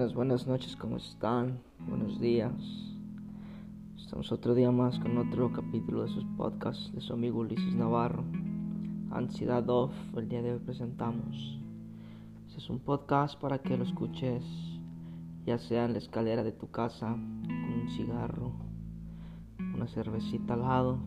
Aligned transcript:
buenas, 0.00 0.14
buenas 0.14 0.46
noches, 0.46 0.76
¿cómo 0.76 0.96
están? 0.96 1.60
Buenos 1.86 2.18
días. 2.18 2.54
Estamos 3.98 4.32
otro 4.32 4.54
día 4.54 4.70
más 4.70 4.98
con 4.98 5.18
otro 5.18 5.52
capítulo 5.52 6.04
de 6.04 6.08
sus 6.08 6.24
podcasts 6.38 6.90
de 6.94 7.02
su 7.02 7.12
amigo 7.12 7.40
Ulises 7.40 7.74
Navarro. 7.74 8.24
Ansiedad 9.10 9.68
Off, 9.68 9.92
el 10.16 10.26
día 10.26 10.40
de 10.40 10.52
hoy 10.52 10.58
presentamos. 10.58 11.60
Este 12.48 12.60
es 12.60 12.70
un 12.70 12.78
podcast 12.78 13.38
para 13.38 13.58
que 13.58 13.76
lo 13.76 13.84
escuches 13.84 14.42
ya 15.44 15.58
sea 15.58 15.84
en 15.84 15.92
la 15.92 15.98
escalera 15.98 16.44
de 16.44 16.52
tu 16.52 16.70
casa, 16.70 17.08
con 17.08 17.80
un 17.82 17.88
cigarro, 17.90 18.52
una 19.74 19.86
cervecita 19.86 20.54
al 20.54 20.62
lado, 20.62 20.98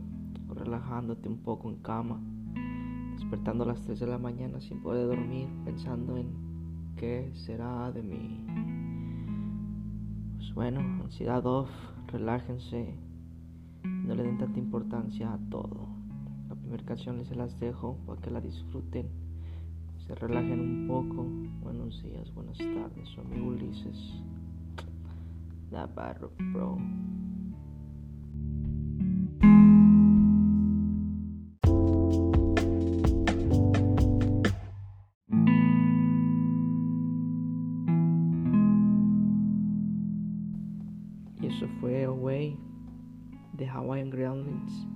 o 0.50 0.54
relajándote 0.54 1.30
un 1.30 1.40
poco 1.40 1.68
en 1.68 1.78
cama, 1.78 2.22
despertando 3.16 3.64
a 3.64 3.68
las 3.68 3.82
3 3.86 4.02
de 4.02 4.06
la 4.06 4.20
mañana 4.20 4.62
sin 4.62 4.84
poder 4.84 5.08
dormir, 5.08 5.48
pensando 5.66 6.16
en 6.16 6.28
¿qué 6.96 7.32
será 7.34 7.92
de 7.92 8.04
mí? 8.04 8.83
Pues 10.54 10.72
bueno, 10.72 11.04
ansiedad 11.04 11.44
off, 11.48 11.70
relájense, 12.12 12.96
no 13.84 14.14
le 14.14 14.22
den 14.22 14.38
tanta 14.38 14.60
importancia 14.60 15.34
a 15.34 15.40
todo. 15.50 15.88
La 16.48 16.54
primera 16.54 16.86
canción 16.86 17.18
les 17.18 17.28
se 17.28 17.34
las 17.34 17.60
dejo 17.60 17.98
para 18.06 18.22
que 18.22 18.30
la 18.30 18.40
disfruten, 18.40 19.10
se 20.06 20.14
relajen 20.14 20.60
un 20.60 20.88
poco. 20.88 21.26
Buenos 21.64 22.04
días, 22.04 22.32
buenas 22.36 22.60
tardes, 22.60 23.10
su 23.10 23.22
amigo 23.22 23.48
Ulises. 23.48 24.22
Navarro 25.72 26.30
Pro. 26.54 26.78
Fue 41.68 42.04
Away 42.06 42.58
de 43.54 43.68
Hawaiian 43.68 44.10
Groundlings. 44.10 44.88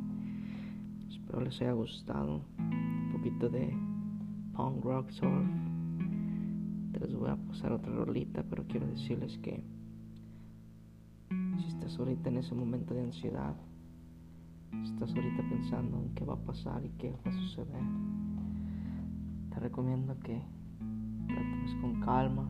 Espero 1.09 1.41
les 1.41 1.61
haya 1.61 1.73
gustado. 1.73 2.41
Un 2.57 3.11
poquito 3.11 3.49
de 3.49 3.73
punk 4.53 4.83
rock 4.83 5.09
surf. 5.11 5.47
Les 6.99 7.13
voy 7.13 7.29
a 7.29 7.35
pasar 7.35 7.71
otra 7.71 7.93
rolita, 7.93 8.43
pero 8.49 8.65
quiero 8.67 8.87
decirles 8.87 9.37
que 9.39 9.63
si 11.59 11.67
estás 11.67 11.97
ahorita 11.99 12.29
en 12.29 12.37
ese 12.37 12.55
momento 12.55 12.93
de 12.93 13.03
ansiedad, 13.03 13.55
estás 14.83 15.13
ahorita 15.15 15.43
pensando 15.49 15.97
en 15.99 16.13
qué 16.15 16.25
va 16.25 16.33
a 16.33 16.45
pasar 16.45 16.83
y 16.83 16.89
qué 16.97 17.11
va 17.11 17.31
a 17.31 17.33
suceder, 17.33 17.83
te 19.49 19.59
recomiendo 19.59 20.17
que 20.19 20.41
trates 21.27 21.75
con 21.81 21.99
calma, 22.01 22.49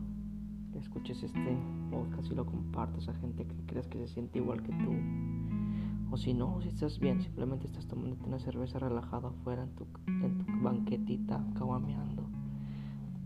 escuches 0.79 1.23
este 1.23 1.57
podcast 1.89 2.31
y 2.31 2.35
lo 2.35 2.45
compartas 2.45 3.07
a 3.07 3.13
gente 3.15 3.45
que 3.45 3.55
creas 3.65 3.87
que 3.87 3.99
se 3.99 4.07
siente 4.07 4.39
igual 4.39 4.61
que 4.61 4.71
tú. 4.71 4.93
O 6.09 6.17
si 6.17 6.33
no, 6.33 6.61
si 6.61 6.69
estás 6.69 6.99
bien, 6.99 7.21
simplemente 7.21 7.67
estás 7.67 7.87
tomando 7.87 8.17
una 8.25 8.39
cerveza 8.39 8.79
relajada 8.79 9.29
afuera 9.29 9.63
en 9.63 9.75
tu, 9.75 9.85
en 10.07 10.37
tu 10.37 10.63
banquetita, 10.63 11.45
caguameando. 11.55 12.23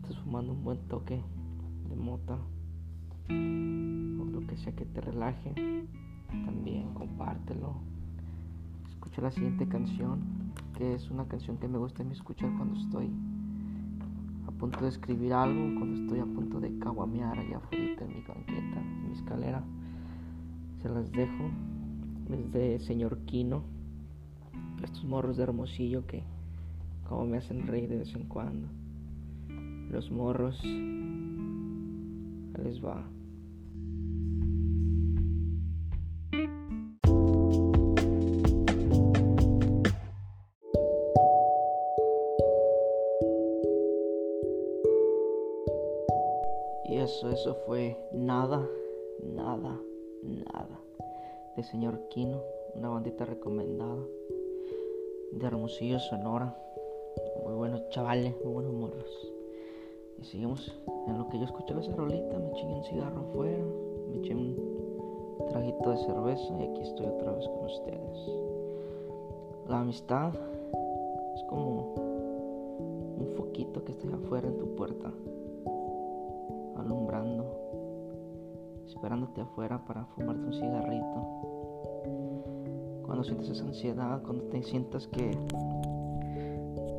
Estás 0.02 0.18
fumando 0.20 0.54
un 0.54 0.64
buen 0.64 0.80
toque 0.88 1.22
de 1.90 1.96
mota. 1.96 2.38
O 3.30 4.26
lo 4.26 4.48
que 4.48 4.58
sea 4.58 4.76
que 4.76 4.86
te 4.86 5.02
relaje. 5.02 5.54
También 6.46 6.94
compártelo. 6.94 7.76
Escucha 8.90 9.22
la 9.22 9.32
siguiente 9.32 9.68
canción, 9.68 10.22
que 10.76 10.96
es 10.96 11.12
una 11.12 11.28
canción 11.28 11.58
que 11.58 11.68
me 11.68 11.78
gusta 11.78 12.04
escuchar 12.04 12.52
cuando 12.58 12.80
estoy 12.80 13.12
punto 14.62 14.82
de 14.82 14.90
escribir 14.90 15.34
algo, 15.34 15.74
cuando 15.80 16.00
estoy 16.00 16.20
a 16.20 16.26
punto 16.26 16.60
de 16.60 16.78
caguamear 16.78 17.40
allá 17.40 17.58
afuera 17.58 18.06
en 18.06 18.10
mi 18.10 18.22
banqueta, 18.22 18.80
en 18.80 19.08
mi 19.08 19.14
escalera. 19.16 19.64
Se 20.84 20.88
las 20.88 21.12
dejo. 21.12 21.50
Es 22.30 22.54
de 22.54 22.80
señor 22.80 23.18
Kino. 23.26 23.64
Estos 24.84 25.04
morros 25.04 25.38
de 25.38 25.44
Hermosillo 25.44 26.06
que 26.06 26.24
como 27.10 27.26
me 27.26 27.38
hacen 27.38 27.66
reír 27.66 27.90
de 27.90 27.98
vez 27.98 28.14
en 28.14 28.28
cuando. 28.28 28.68
Los 29.90 30.12
morros. 30.12 30.64
Les 32.64 32.86
va. 32.86 33.04
Y 46.92 46.98
eso, 46.98 47.30
eso 47.30 47.56
fue 47.66 47.98
nada, 48.12 48.68
nada, 49.24 49.80
nada. 50.24 50.82
De 51.56 51.64
señor 51.64 52.10
Kino, 52.10 52.42
una 52.76 52.90
bandita 52.90 53.24
recomendada. 53.24 54.04
De 55.32 55.48
Hermosillo, 55.48 56.02
Sonora. 56.02 56.54
Muy 57.46 57.54
buenos 57.54 57.88
chavales, 57.92 58.36
muy 58.44 58.56
buenos 58.56 58.74
morros. 58.74 59.32
Y 60.20 60.26
seguimos 60.26 60.70
en 61.08 61.18
lo 61.18 61.30
que 61.30 61.40
yo 61.40 61.46
escuché 61.46 61.74
esa 61.80 61.96
rolita. 61.96 62.38
Me 62.38 62.50
eché 62.50 62.66
un 62.66 62.84
cigarro 62.84 63.22
afuera, 63.22 63.64
me 64.10 64.18
eché 64.18 64.36
un 64.36 65.46
traguito 65.48 65.92
de 65.92 65.98
cerveza 65.98 66.60
y 66.60 66.64
aquí 66.64 66.82
estoy 66.82 67.06
otra 67.06 67.32
vez 67.32 67.48
con 67.48 67.66
ustedes. 67.68 68.32
La 69.70 69.80
amistad 69.80 70.34
es 71.36 71.44
como 71.44 71.96
un 73.18 73.34
foquito 73.38 73.82
que 73.86 73.94
está 73.94 74.14
afuera 74.14 74.50
en 74.50 74.58
tu 74.58 74.76
puerta 74.76 75.14
esperándote 79.02 79.42
afuera 79.42 79.84
para 79.84 80.06
fumarte 80.06 80.46
un 80.46 80.54
cigarrito. 80.54 81.28
Cuando 83.04 83.24
sientes 83.24 83.50
esa 83.50 83.64
ansiedad, 83.64 84.22
cuando 84.22 84.44
te 84.44 84.62
sientas 84.62 85.08
que, 85.08 85.32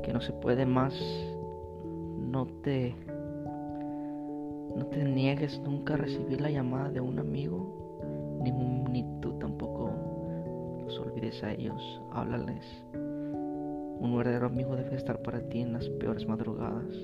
que 0.03 0.13
no 0.13 0.21
se 0.21 0.33
puede 0.33 0.67
más, 0.67 0.93
no 2.19 2.47
te, 2.65 2.97
no 4.75 4.85
te 4.87 5.05
niegues 5.05 5.61
nunca 5.61 5.95
a 5.95 5.99
recibir 5.99 6.41
la 6.41 6.51
llamada 6.51 6.91
de 6.91 7.01
un 7.01 7.21
amigo, 7.21 8.01
ni, 8.43 8.51
ni 8.51 9.21
tú 9.21 9.39
tampoco 9.39 9.93
los 10.85 10.99
olvides 10.99 11.41
a 11.45 11.53
ellos, 11.53 12.03
háblales. 12.11 12.65
Un 12.95 14.13
verdadero 14.17 14.47
amigo 14.47 14.75
debe 14.75 14.97
estar 14.97 15.23
para 15.23 15.41
ti 15.49 15.61
en 15.61 15.73
las 15.73 15.89
peores 15.89 16.27
madrugadas. 16.27 16.97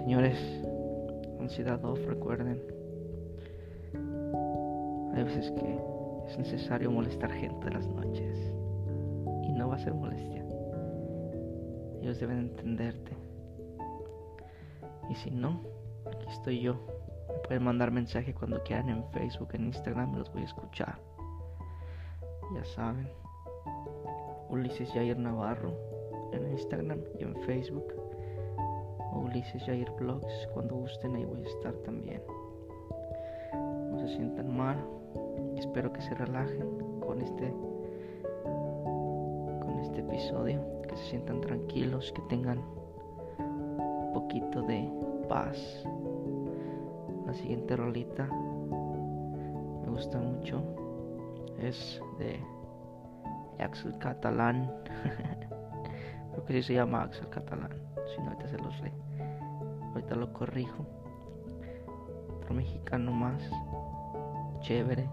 Señores, 0.00 0.36
ansiedad 1.40 1.82
off, 1.82 2.04
recuerden. 2.06 2.75
Hay 5.16 5.24
veces 5.24 5.50
que 5.52 5.80
es 6.28 6.36
necesario 6.36 6.90
molestar 6.90 7.32
gente 7.32 7.68
en 7.68 7.72
las 7.72 7.88
noches. 7.88 8.52
Y 9.44 9.52
no 9.52 9.68
va 9.68 9.76
a 9.76 9.78
ser 9.78 9.94
molestia. 9.94 10.44
Ellos 12.02 12.20
deben 12.20 12.38
entenderte. 12.38 13.16
Y 15.08 15.14
si 15.14 15.30
no, 15.30 15.62
aquí 16.06 16.28
estoy 16.28 16.60
yo. 16.60 16.74
Me 17.28 17.38
pueden 17.48 17.62
mandar 17.64 17.90
mensaje 17.90 18.34
cuando 18.34 18.62
quieran 18.62 18.90
en 18.90 19.04
Facebook, 19.12 19.48
en 19.54 19.64
Instagram, 19.64 20.14
y 20.14 20.18
los 20.18 20.32
voy 20.34 20.42
a 20.42 20.44
escuchar. 20.44 20.98
Ya 22.54 22.64
saben. 22.64 23.08
Ulises 24.50 24.92
Jair 24.92 25.18
Navarro 25.18 25.72
en 26.32 26.52
Instagram 26.52 27.00
y 27.18 27.22
en 27.22 27.34
Facebook. 27.42 27.86
Ulises 29.14 29.62
Jair 29.64 29.90
Blogs. 29.92 30.48
Cuando 30.52 30.74
gusten 30.74 31.16
ahí 31.16 31.24
voy 31.24 31.42
a 31.42 31.48
estar 31.48 31.72
también. 31.84 32.22
No 33.90 33.98
se 33.98 34.08
sientan 34.08 34.54
mal. 34.54 34.76
Espero 35.56 35.92
que 35.92 36.00
se 36.00 36.14
relajen 36.14 37.00
con 37.00 37.20
este 37.20 37.52
con 39.60 39.78
este 39.80 40.00
episodio. 40.00 40.60
Que 40.88 40.96
se 40.96 41.04
sientan 41.10 41.40
tranquilos, 41.40 42.12
que 42.12 42.22
tengan 42.22 42.58
un 43.38 44.12
poquito 44.12 44.62
de 44.62 44.90
paz. 45.28 45.84
La 47.26 47.34
siguiente 47.34 47.76
rolita 47.76 48.26
me 49.82 49.90
gusta 49.90 50.18
mucho. 50.18 50.62
Es 51.58 52.00
de 52.18 52.40
Axel 53.58 53.96
Catalán. 53.98 54.72
Creo 56.32 56.44
que 56.44 56.52
sí 56.54 56.62
se 56.62 56.74
llama 56.74 57.02
Axel 57.02 57.28
Catalán. 57.28 57.72
Si 58.14 58.22
no, 58.22 58.28
ahorita 58.28 58.48
se 58.48 58.58
los 58.58 58.78
re 58.80 58.92
ahorita 59.96 60.14
lo 60.14 60.32
corrijo. 60.32 60.84
Otro 62.36 62.54
mexicano 62.54 63.12
más, 63.12 63.42
chévere. 64.60 65.08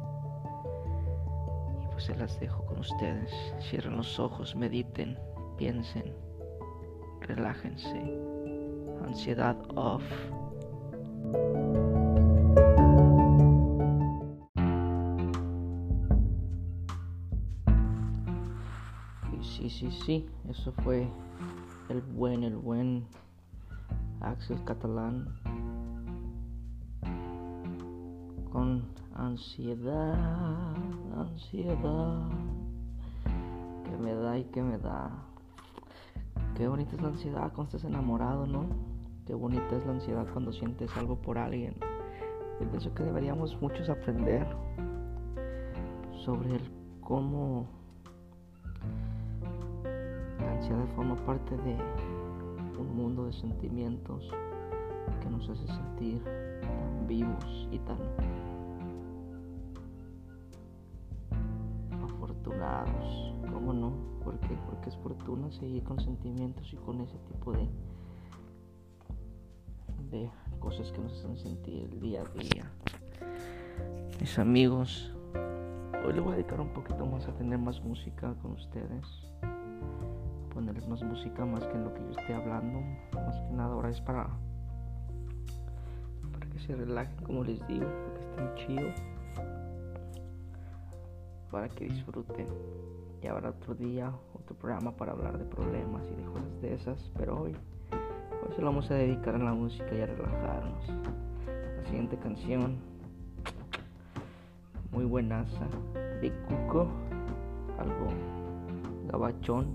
Se 2.06 2.14
las 2.16 2.38
dejo 2.38 2.66
con 2.66 2.80
ustedes. 2.80 3.32
Cierren 3.62 3.96
los 3.96 4.20
ojos, 4.20 4.58
mediten, 4.58 5.18
piensen, 5.58 6.14
relájense. 7.22 7.98
Ansiedad 9.06 9.56
off. 9.76 10.04
Sí, 19.42 19.70
sí, 19.70 19.90
sí, 20.06 20.30
eso 20.50 20.74
fue 20.84 21.08
el 21.88 22.02
buen, 22.02 22.44
el 22.44 22.58
buen 22.58 23.08
Axel 24.20 24.62
Catalán. 24.66 25.43
Ansiedad, 29.24 30.76
ansiedad, 31.16 32.30
que 33.86 33.98
me 33.98 34.14
da 34.14 34.38
y 34.38 34.44
que 34.44 34.62
me 34.62 34.78
da. 34.78 35.12
Qué 36.58 36.68
bonita 36.68 36.98
es 36.98 37.02
la 37.02 37.08
ansiedad 37.08 37.54
cuando 37.54 37.64
estás 37.78 37.86
enamorado, 37.86 38.46
¿no? 38.46 38.66
Qué 39.26 39.34
bonita 39.34 39.78
es 39.78 39.86
la 39.86 39.94
ansiedad 39.94 40.28
cuando 40.34 40.52
sientes 40.52 40.92
algo 40.98 41.16
por 41.16 41.38
alguien. 41.38 41.74
Yo 42.60 42.68
pienso 42.70 42.94
que 42.94 43.04
deberíamos 43.04 43.60
muchos 43.62 43.88
aprender 43.88 44.46
sobre 46.26 46.58
el 46.58 46.72
cómo 47.00 47.66
la 50.38 50.52
ansiedad 50.52 50.86
forma 50.98 51.16
parte 51.26 51.56
de 51.56 51.78
un 52.78 52.94
mundo 52.94 53.26
de 53.28 53.32
sentimientos 53.32 54.30
que 55.22 55.30
nos 55.30 55.48
hace 55.48 55.66
sentir 55.66 56.22
tan 56.62 57.08
vivos 57.08 57.70
y 57.72 57.80
tan 57.80 57.98
¿Cómo 63.52 63.74
no? 63.74 63.94
Porque, 64.24 64.58
porque 64.66 64.90
es 64.90 64.98
fortuna 64.98 65.52
seguir 65.52 65.84
con 65.84 66.00
sentimientos 66.00 66.72
y 66.74 66.78
con 66.78 67.02
ese 67.02 67.18
tipo 67.32 67.52
de, 67.52 67.68
de 70.10 70.30
cosas 70.60 70.92
que 70.92 71.00
nos 71.00 71.12
hacen 71.14 71.38
sentir 71.38 71.90
el 71.92 72.00
día 72.00 72.22
a 72.22 72.40
día. 72.40 72.72
Mis 74.20 74.40
amigos, 74.40 75.14
hoy 76.06 76.14
les 76.14 76.24
voy 76.24 76.34
a 76.34 76.36
dedicar 76.38 76.62
un 76.62 76.70
poquito 76.70 77.06
más 77.06 77.28
a 77.28 77.34
tener 77.34 77.60
más 77.60 77.84
música 77.84 78.34
con 78.42 78.54
ustedes. 78.54 79.06
A 79.42 80.54
ponerles 80.54 80.88
más 80.88 81.04
música 81.04 81.46
más 81.46 81.66
que 81.66 81.74
en 81.74 81.84
lo 81.84 81.94
que 81.94 82.00
yo 82.02 82.12
esté 82.12 82.34
hablando. 82.34 82.80
Más 83.14 83.36
que 83.36 83.52
nada 83.54 83.74
ahora 83.74 83.90
es 83.90 84.02
para, 84.02 84.30
para 86.32 86.46
que 86.48 86.60
se 86.60 86.76
relajen, 86.76 87.18
como 87.24 87.44
les 87.44 87.66
digo, 87.68 87.86
porque 87.86 88.22
estén 88.22 88.56
chido. 88.56 89.13
Para 91.54 91.70
que 91.70 91.86
disfruten. 91.86 92.48
Y 93.22 93.28
habrá 93.28 93.52
otro 93.52 93.76
día, 93.76 94.12
otro 94.34 94.56
programa 94.56 94.92
para 94.98 95.12
hablar 95.12 95.38
de 95.38 95.46
problemas 95.46 96.02
y 96.12 96.16
de 96.16 96.26
cosas 96.26 96.62
de 96.64 96.74
esas. 96.74 97.12
Pero 97.16 97.44
hoy, 97.44 97.52
hoy 97.52 98.56
se 98.56 98.60
lo 98.60 98.66
vamos 98.66 98.90
a 98.90 98.96
dedicar 98.96 99.36
a 99.36 99.38
la 99.38 99.54
música 99.54 99.94
y 99.94 100.02
a 100.02 100.08
relajarnos. 100.08 100.88
La 101.78 101.86
siguiente 101.86 102.18
canción, 102.18 102.78
muy 104.92 105.06
buenaza, 105.06 105.68
de 106.22 106.34
Cuco, 106.48 106.88
algo 107.78 108.08
gabachón, 109.12 109.68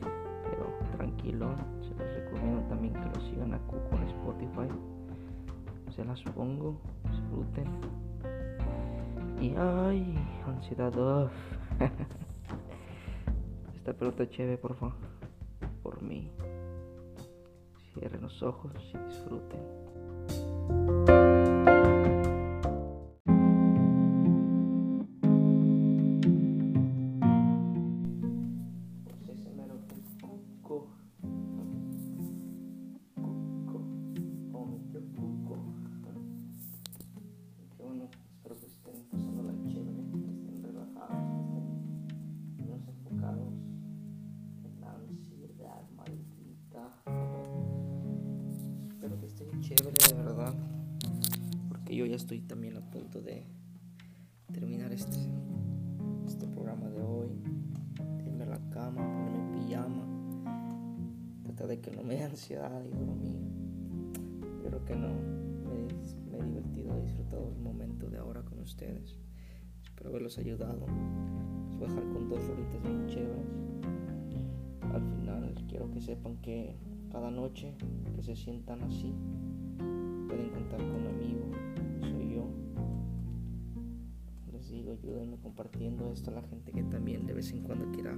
pero 0.00 0.66
tranquilo. 0.98 1.48
Se 1.80 1.94
los 1.94 2.14
recomiendo 2.14 2.60
también 2.68 2.92
que 2.92 3.18
lo 3.18 3.26
sigan 3.30 3.54
a 3.54 3.58
Cuco 3.60 3.96
en 3.96 4.08
Spotify. 4.08 4.68
Se 5.96 6.04
las 6.04 6.20
pongo, 6.34 6.76
disfruten. 7.10 7.64
Y 9.40 9.54
ay, 9.56 10.18
ansiedad. 10.48 10.94
uf. 10.96 11.32
Esta 13.76 13.92
pelota 13.92 14.28
chévere, 14.28 14.58
por 14.58 14.74
favor. 14.74 14.96
Por 15.82 16.02
mí. 16.02 16.30
Cierren 17.94 18.22
los 18.22 18.42
ojos 18.42 18.72
y 18.92 18.98
disfruten. 18.98 19.60
De 49.84 50.14
verdad, 50.14 50.54
porque 51.68 51.94
yo 51.94 52.06
ya 52.06 52.16
estoy 52.16 52.40
también 52.40 52.78
a 52.78 52.80
punto 52.80 53.20
de 53.20 53.44
terminar 54.50 54.90
este, 54.90 55.18
este 56.26 56.46
programa 56.46 56.88
de 56.88 57.02
hoy, 57.02 57.28
de 58.38 58.46
la 58.46 58.58
cama, 58.70 59.02
ponerme 59.02 59.60
pijama, 59.60 60.06
tratar 61.42 61.66
de 61.66 61.80
que 61.80 61.90
no 61.90 62.02
me 62.02 62.14
dé 62.14 62.24
ansiedad 62.24 62.82
y 62.84 62.90
dormir. 62.90 63.36
Yo 64.62 64.70
creo 64.70 64.84
que 64.86 64.96
no, 64.96 65.08
me, 65.08 66.38
he 66.38 66.42
divertido, 66.42 66.96
he 66.96 67.02
disfrutado 67.02 67.52
el 67.54 67.62
momento 67.62 68.08
de 68.08 68.16
ahora 68.16 68.42
con 68.42 68.58
ustedes. 68.60 69.18
Espero 69.84 70.08
haberlos 70.08 70.38
ayudado. 70.38 70.86
Les 71.68 71.76
voy 71.76 71.86
a 71.86 71.88
dejar 71.90 72.12
con 72.14 72.28
dos 72.30 72.46
rolitas 72.46 72.82
bien 72.82 73.06
chéveres. 73.08 73.46
Al 74.92 75.02
final 75.02 75.54
quiero 75.68 75.90
que 75.90 76.00
sepan 76.00 76.38
que 76.38 76.76
cada 77.10 77.30
noche 77.30 77.74
que 78.14 78.22
se 78.22 78.34
sientan 78.36 78.82
así, 78.82 79.12
esto 86.16 86.30
a 86.30 86.34
la 86.34 86.42
gente 86.48 86.72
que 86.72 86.82
también 86.84 87.26
de 87.26 87.34
vez 87.34 87.52
en 87.52 87.62
cuando 87.62 87.84
quiera 87.92 88.16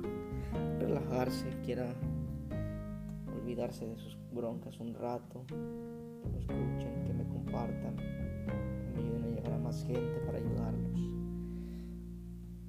relajarse, 0.79 1.49
quiera 1.65 1.93
olvidarse 3.27 3.87
de 3.87 3.97
sus 3.97 4.17
broncas 4.33 4.79
un 4.79 4.95
rato, 4.95 5.45
que 5.49 6.29
me 6.29 6.39
escuchen, 6.39 7.05
que 7.05 7.13
me 7.13 7.25
compartan, 7.25 7.97
que 7.97 8.93
me 8.95 9.03
ayuden 9.03 9.25
a 9.25 9.27
llegar 9.35 9.53
a 9.53 9.59
más 9.59 9.85
gente 9.85 10.21
para 10.25 10.39
ayudarlos. 10.39 11.01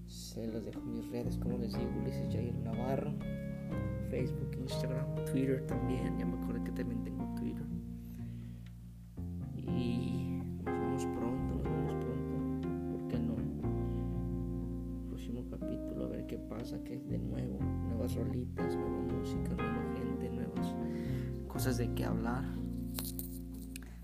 Se 0.07 0.47
los 0.47 0.65
dejo 0.65 0.79
en 0.79 0.93
mis 0.93 1.11
redes, 1.11 1.37
como 1.37 1.59
les 1.59 1.77
digo, 1.77 1.91
Ulises 2.01 2.33
Jair 2.33 2.55
Navarro, 2.55 3.13
Facebook, 4.09 4.57
Instagram, 4.59 5.25
Twitter 5.25 5.63
también, 5.67 6.17
ya 6.17 6.25
me 6.25 6.41
acuerdo 6.41 6.63
que 6.63 6.71
también 6.71 7.03
tengo 7.03 7.35
Twitter. 7.35 7.67
Capítulo, 15.29 16.05
a 16.05 16.07
ver 16.07 16.25
qué 16.25 16.39
pasa, 16.39 16.83
que 16.83 16.95
es 16.95 17.07
de 17.07 17.19
nuevo, 17.19 17.59
nuevas 17.59 18.15
rolitas, 18.15 18.75
nueva 18.75 18.99
música, 18.99 19.53
nueva 19.55 19.93
gente, 19.95 20.27
nuevas 20.27 20.73
cosas 21.47 21.77
de 21.77 21.93
qué 21.93 22.03
hablar. 22.03 22.43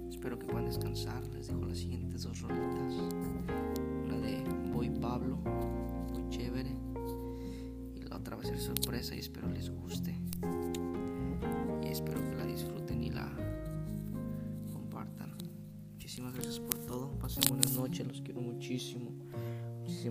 Espero 0.08 0.38
que 0.38 0.46
puedan 0.46 0.66
descansar. 0.66 1.26
Les 1.34 1.48
dejo 1.48 1.66
las 1.66 1.80
siguientes 1.80 2.22
dos 2.24 2.40
rolitas. 2.42 2.94
La 4.08 4.18
de 4.20 4.44
Boy 4.72 4.92
Pablo, 4.92 5.38
muy 6.14 6.30
chévere. 6.30 6.70
Y 7.96 8.02
la 8.08 8.18
otra 8.18 8.36
va 8.36 8.44
a 8.44 8.46
ser 8.46 8.60
sorpresa 8.60 9.16
y 9.16 9.20
espero 9.20 9.50
les 9.50 9.72
guste. 9.72 10.16
Y 11.84 11.88
espero 11.88 12.24
que 12.30 12.36
la 12.36 12.46
disfruten 12.46 13.04
y 13.04 13.10
la 13.10 13.32
compartan. 14.72 15.36
Muchísimas 15.94 16.36
gracias 16.36 16.60
por 16.60 16.76
todo. 16.86 17.18
Pasen 17.18 17.44
buenas 17.50 17.76
noches, 17.76 18.08
los 18.08 18.22
quiero 18.22 18.42
muchísimo. 18.42 19.15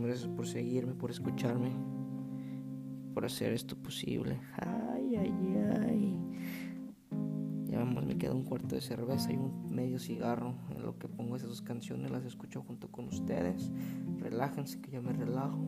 Gracias 0.03 0.29
por 0.29 0.47
seguirme, 0.47 0.93
por 0.95 1.11
escucharme, 1.11 1.71
por 3.15 3.25
hacer 3.25 3.53
esto 3.53 3.77
posible. 3.77 4.41
Ay, 4.59 5.17
ay, 5.17 5.33
ay. 5.81 6.19
Ya 7.67 7.79
vamos, 7.79 8.05
me 8.05 8.19
queda 8.19 8.35
un 8.35 8.45
cuarto 8.45 8.75
de 8.75 8.81
cerveza 8.81 9.33
y 9.33 9.37
un 9.37 9.71
medio 9.71 9.99
cigarro. 9.99 10.55
En 10.71 10.83
lo 10.83 10.99
que 10.99 11.09
pongo 11.09 11.37
esas 11.37 11.49
dos 11.49 11.63
canciones, 11.63 12.11
las 12.11 12.25
escucho 12.25 12.63
junto 12.63 12.91
con 12.91 13.07
ustedes. 13.07 13.71
Relájense 14.19 14.81
que 14.81 14.91
yo 14.91 15.03
me 15.03 15.13
relajo. 15.13 15.65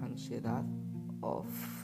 Ansiedad 0.00 0.64
off. 1.20 1.83